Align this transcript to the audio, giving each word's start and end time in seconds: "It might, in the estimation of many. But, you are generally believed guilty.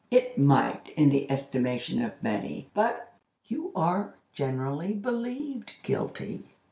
"It 0.09 0.35
might, 0.35 0.89
in 0.97 1.09
the 1.11 1.29
estimation 1.29 2.01
of 2.03 2.23
many. 2.23 2.71
But, 2.73 3.13
you 3.45 3.71
are 3.75 4.17
generally 4.33 4.95
believed 4.95 5.75
guilty. 5.83 6.47